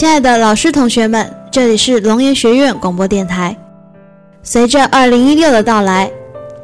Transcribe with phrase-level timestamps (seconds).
[0.00, 3.54] 亲爱的老师、同学们，这里是龙岩学院广播电台。
[4.42, 6.10] 随着二零一六的到来，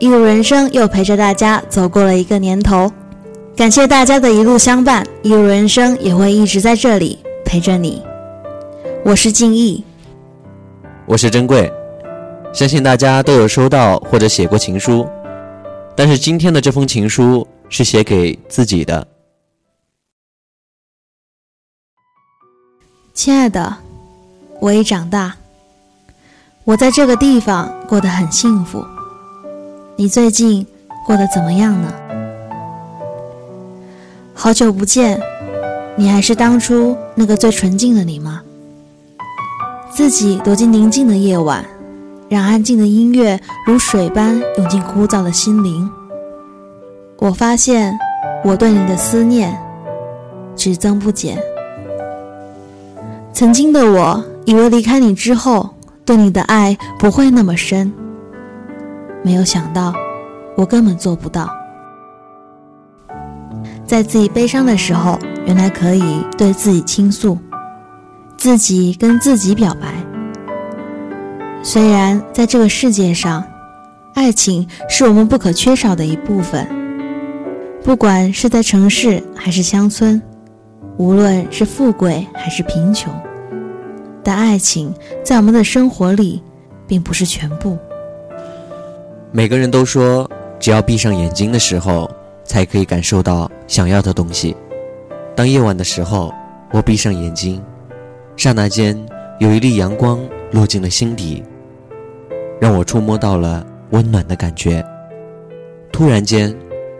[0.00, 2.90] 一路人生又陪着大家走过了一个年头。
[3.54, 8.02] 感谢大家的一路相伴，一路人生也会一直在这里陪着你。
[9.04, 9.84] 我是静逸，
[11.06, 11.72] 我是珍贵。
[12.52, 15.06] 相信大家都有收到或者写过情书，
[15.94, 19.06] 但是今天的这封情书是写给自己的。
[23.12, 23.76] 亲爱的，
[24.60, 25.34] 我已长大，
[26.64, 28.84] 我在这个地方过得很幸福。
[29.96, 30.66] 你最近
[31.06, 31.92] 过得怎么样呢？
[34.32, 35.20] 好久不见，
[35.96, 38.40] 你还是当初那个最纯净的你吗？
[39.92, 41.62] 自己躲进宁静的夜晚，
[42.28, 45.90] 让安静的音乐如水般涌进枯燥的心灵。
[47.18, 47.98] 我发现，
[48.44, 49.60] 我对你的思念
[50.56, 51.36] 只增不减。
[53.40, 55.70] 曾经的我以为离开你之后，
[56.04, 57.90] 对你的爱不会那么深。
[59.22, 59.94] 没有想到，
[60.58, 61.48] 我根本做不到。
[63.86, 67.38] 在自己悲伤的时候，原来可以对自己倾诉，
[68.36, 69.94] 自己跟自己表白。
[71.62, 73.42] 虽然在这个世界上，
[74.14, 76.68] 爱情是我们不可缺少的一部分，
[77.82, 80.20] 不管是在城市还是乡村。
[80.98, 83.10] 无论是富贵还是贫穷，
[84.22, 86.42] 但爱情在我们的生活里
[86.86, 87.78] 并不是全部。
[89.32, 92.10] 每个人都说，只要闭上眼睛的时候，
[92.44, 94.56] 才可以感受到想要的东西。
[95.36, 96.34] 当夜晚的时候，
[96.72, 97.62] 我闭上眼睛，
[98.36, 98.98] 刹那间
[99.38, 101.42] 有一粒阳光落进了心底，
[102.60, 104.84] 让我触摸到了温暖的感觉。
[105.92, 106.54] 突然间，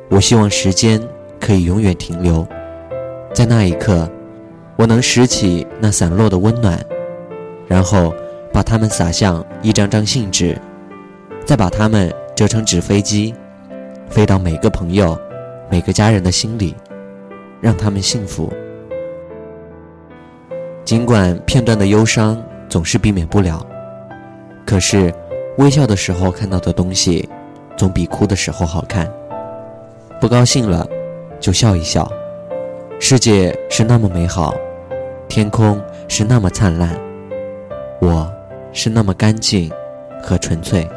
[0.09, 1.01] 我希望时间
[1.41, 2.47] 可以永远停留。
[3.35, 4.09] 在那一刻，
[4.77, 6.79] 我能拾起那散落的温暖，
[7.71, 8.13] 然后
[8.53, 10.61] 把它们撒向一张张信纸，
[11.47, 13.33] 再把它们折成纸飞机，
[14.09, 15.17] 飞到每个朋友、
[15.71, 16.75] 每个家人的心里，
[17.61, 18.53] 让他们幸福。
[20.85, 23.65] 尽管片段的忧伤总是避免不了，
[24.67, 25.15] 可是
[25.59, 27.29] 微笑的时候看到的东西，
[27.77, 29.09] 总比哭的时候好看。
[30.21, 30.85] 不高兴了，
[31.39, 32.11] 就笑一笑。
[32.99, 34.57] 世界是那么美好，
[35.29, 36.99] 天空是那么灿烂，
[38.01, 38.33] 我
[38.73, 39.71] 是那么干净
[40.23, 40.89] 和纯粹。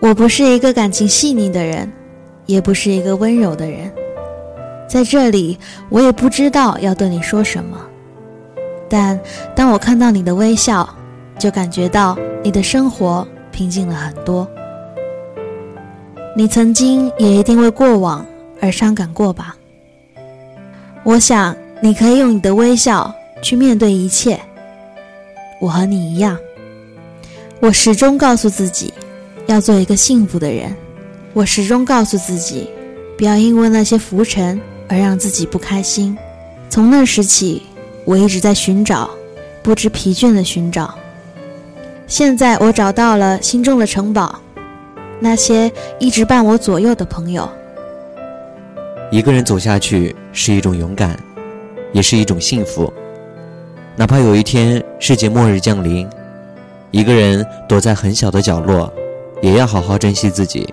[0.00, 1.90] 我不是一个感情细腻的人，
[2.46, 3.90] 也不是一个温柔的人，
[4.88, 5.58] 在这里
[5.88, 7.78] 我也不知道要对你说什么。
[8.88, 9.18] 但
[9.56, 10.88] 当我看到你的微笑，
[11.36, 14.48] 就感觉到你的生活平静了很多。
[16.36, 18.24] 你曾经也一定为过往
[18.60, 19.56] 而伤感过吧？
[21.02, 24.38] 我想你可以用你的微笑去面对一切。
[25.66, 26.38] 我和你一样，
[27.58, 28.94] 我始终告诉自己
[29.46, 30.72] 要做一个幸福的人。
[31.32, 32.70] 我始终告诉自己，
[33.18, 36.16] 不要因为那些浮尘而让自己不开心。
[36.70, 37.64] 从那时起，
[38.04, 39.10] 我一直在寻找，
[39.60, 40.96] 不知疲倦的寻找。
[42.06, 44.40] 现在我找到了心中的城堡，
[45.18, 47.48] 那些一直伴我左右的朋友。
[49.10, 51.18] 一个人走下去是一种勇敢，
[51.92, 52.92] 也是一种幸福。
[53.98, 56.06] 哪怕有一天世界末日降临，
[56.90, 58.92] 一个人躲在很小的角落，
[59.40, 60.72] 也要好好珍惜自己，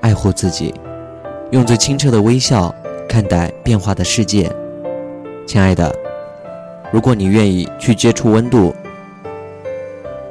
[0.00, 0.72] 爱护自己，
[1.50, 2.74] 用最清澈的微笑
[3.06, 4.50] 看待变化的世界。
[5.46, 5.94] 亲爱的，
[6.90, 8.74] 如果你愿意去接触温度，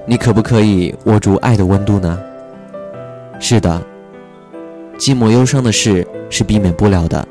[0.07, 2.19] 你可不可以握住爱的温度呢？
[3.39, 3.79] 是的，
[4.97, 7.27] 寂寞忧伤的事是避免不了的。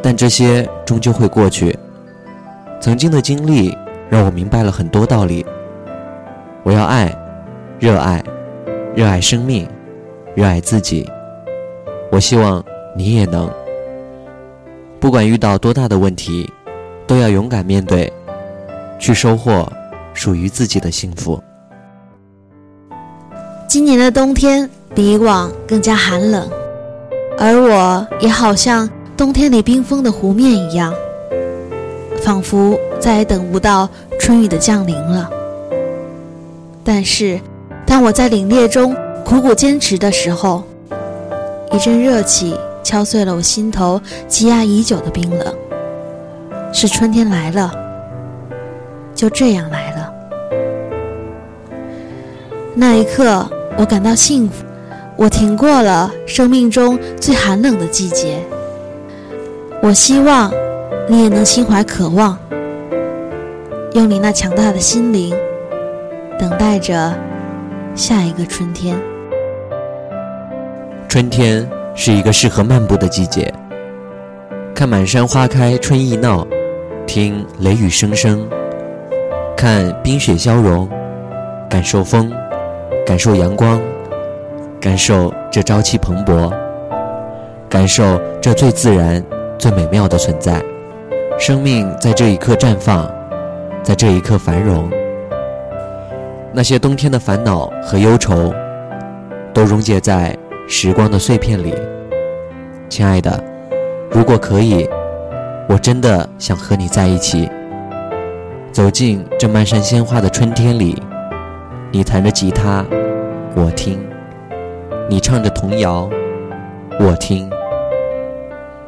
[0.00, 1.76] 但这些终究会过去。
[2.86, 3.76] 曾经的经历
[4.08, 5.44] 让我明白了很多道理。
[6.62, 7.12] 我要爱，
[7.80, 8.22] 热爱，
[8.94, 9.68] 热爱生命，
[10.36, 11.04] 热爱自己。
[12.12, 12.64] 我希望
[12.96, 13.50] 你也能。
[15.00, 16.48] 不管遇到多大的问题，
[17.08, 18.12] 都要勇敢面对，
[19.00, 19.68] 去收获
[20.14, 21.42] 属于自己的幸福。
[23.66, 26.48] 今年的冬天比以往更加寒冷，
[27.36, 28.88] 而我也好像。
[29.16, 30.94] 冬天里冰封的湖面一样，
[32.26, 33.88] 仿佛再也等不到
[34.18, 35.30] 春雨的降临了。
[36.82, 37.38] 但是，
[37.86, 40.64] 当我在凛冽中苦苦坚持的时候，
[41.70, 45.54] 一阵热气敲碎了我心头积压已久的冰冷。
[46.72, 47.72] 是春天来了，
[49.14, 50.12] 就这样来了。
[52.74, 54.64] 那一刻，我感到幸福，
[55.16, 58.40] 我挺过了生命中最寒冷的季节。
[59.80, 60.50] 我希望
[61.08, 62.36] 你也能心怀渴望，
[63.92, 65.32] 用你那强大的心灵，
[66.36, 67.14] 等待着
[67.94, 68.98] 下一个春天。
[71.08, 73.54] 春天是一个适合漫步的季节，
[74.74, 76.44] 看满山花开春意闹，
[77.06, 78.44] 听雷雨声声，
[79.56, 80.88] 看冰雪消融，
[81.70, 82.32] 感受风，
[83.06, 83.80] 感受阳光，
[84.80, 86.52] 感受这朝气蓬勃，
[87.68, 89.24] 感受这最自然、
[89.56, 90.60] 最美妙的存在。
[91.38, 93.06] 生命在这一刻绽放，
[93.82, 94.90] 在这一刻繁荣。
[96.50, 98.54] 那些冬天的烦恼和忧愁，
[99.52, 100.34] 都溶解在
[100.66, 101.74] 时光的碎片里。
[102.88, 103.38] 亲爱的，
[104.10, 104.88] 如果可以，
[105.68, 107.48] 我真的想和你在一起，
[108.72, 111.00] 走进这漫山鲜花的春天里。
[111.92, 112.82] 你弹着吉他，
[113.54, 113.98] 我听；
[115.08, 116.08] 你唱着童谣，
[116.98, 117.48] 我听。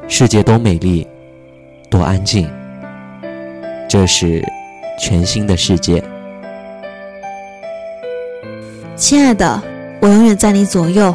[0.09, 1.07] 世界多美丽。
[1.91, 2.49] 多安静，
[3.89, 4.45] 这是
[5.01, 6.03] 全新的世界。
[8.95, 9.63] 亲爱的，
[10.01, 11.15] 我永远在你左右。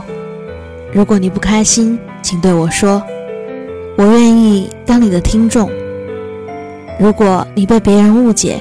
[0.91, 3.03] 如果你不开心，请对我说，
[3.97, 5.69] 我愿意当你的听众。
[6.99, 8.59] 如果你被别人误解，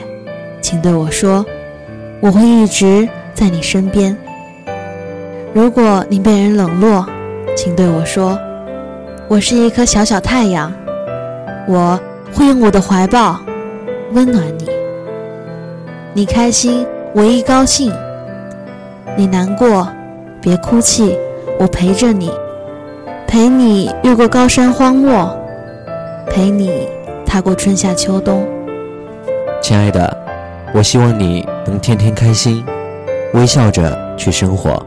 [0.61, 1.45] 请对我说，
[2.21, 4.17] 我会一直在你身边。
[5.55, 7.07] 如果你被人冷落，
[7.57, 8.39] 请对我说，
[9.29, 10.73] 我是一颗小小太阳。
[11.69, 11.99] 我
[12.35, 13.39] 会用我的怀抱
[14.13, 14.69] 温暖你，
[16.13, 17.91] 你开心，我一高兴；
[19.17, 19.89] 你难过，
[20.41, 21.17] 别哭泣，
[21.59, 22.31] 我陪着你，
[23.27, 25.35] 陪你越过高山荒漠，
[26.29, 26.89] 陪你
[27.25, 28.47] 踏过春夏秋冬。
[29.63, 30.15] 亲爱的，
[30.75, 32.65] 我希望你能天天开心，
[33.35, 34.85] 微笑着去生活。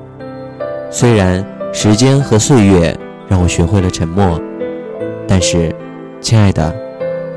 [0.92, 1.44] 虽然
[1.74, 2.96] 时间和岁月
[3.28, 4.40] 让我学会了沉默，
[5.28, 5.75] 但是。
[6.26, 6.74] 亲爱的，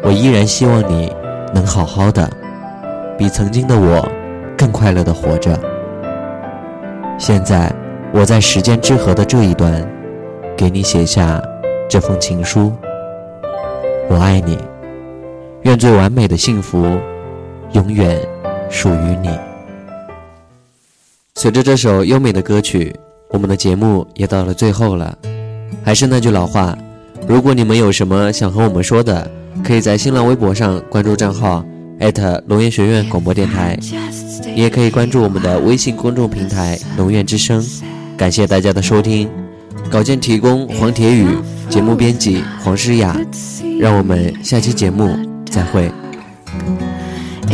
[0.02, 1.12] 我依然希望你
[1.54, 2.26] 能好好的，
[3.18, 4.02] 比曾经的我
[4.56, 5.60] 更快乐的活着。
[7.18, 7.70] 现在，
[8.14, 9.86] 我在时间之河的这一端，
[10.56, 11.38] 给你写下
[11.86, 12.72] 这封情书。
[14.08, 14.56] 我爱你，
[15.64, 16.98] 愿最完美的幸福
[17.72, 18.18] 永远
[18.70, 19.28] 属于你。
[21.34, 22.98] 随着这首优美的歌曲，
[23.28, 25.14] 我们的节目也到了最后了。
[25.84, 26.74] 还是那句老话。
[27.28, 29.30] 如果你们有什么想和我们说的，
[29.62, 31.62] 可以在新浪微博上关注账号
[32.46, 33.78] 龙岩学院广播电台，
[34.54, 37.62] 你也可以关注我们的微信公众平台龙院之声。
[38.16, 39.28] 感谢大家的收听，
[39.90, 41.26] 稿件提供黄铁宇，
[41.68, 43.14] 节目编辑黄诗雅。
[43.78, 45.16] 让我们下期节目
[45.50, 45.92] 再会。
[47.40, 47.52] Would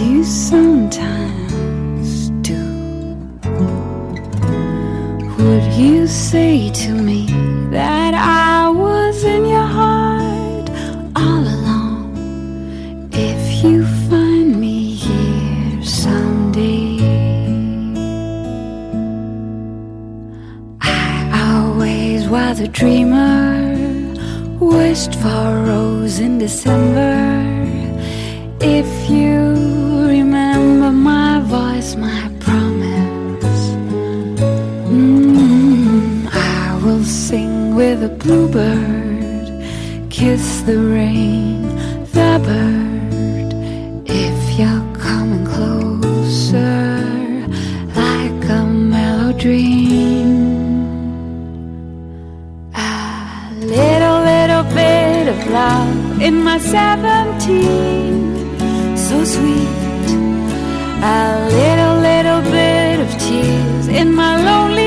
[0.00, 1.25] you
[6.06, 7.26] say to me
[7.70, 10.70] that I was in your heart
[11.14, 13.08] all along?
[13.12, 16.98] If you find me here someday,
[20.80, 24.14] I always was a dreamer,
[24.58, 27.14] wished for a rose in December.
[28.60, 29.38] If you
[30.16, 32.35] remember my voice, my
[38.02, 39.48] a bluebird,
[40.10, 41.62] kiss the rain,
[42.16, 43.52] the bird.
[44.06, 47.02] If you're coming closer,
[47.94, 50.30] like a mellow dream,
[52.74, 58.14] a little, little bit of love in my seventeen,
[58.96, 59.68] so sweet.
[60.98, 64.85] A little, little bit of tears in my lonely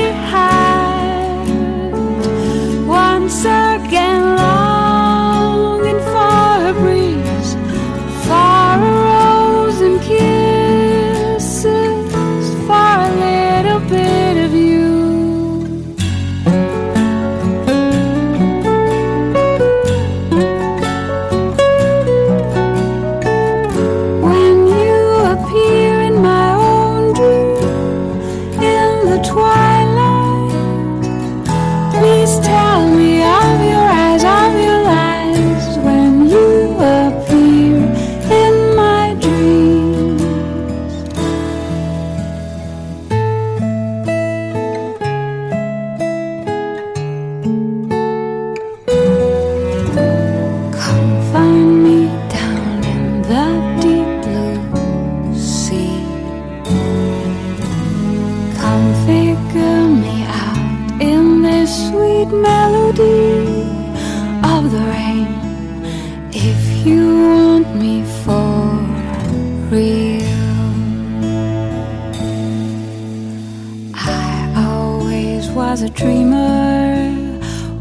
[75.82, 77.14] a dreamer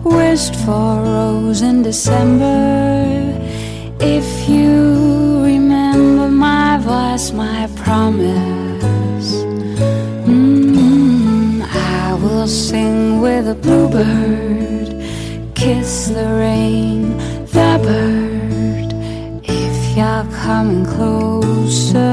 [0.04, 3.36] wished for rose in December.
[4.00, 9.34] If you remember my voice, my promise,
[10.26, 14.90] mm, I will sing with a bluebird,
[15.56, 18.94] kiss the rain, the bird.
[19.44, 22.09] If you're coming closer.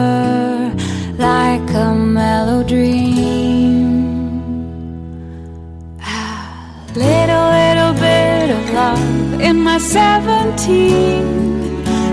[9.78, 11.24] seventeen,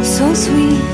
[0.04, 0.93] so sweet.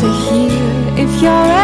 [0.00, 1.55] to here if you're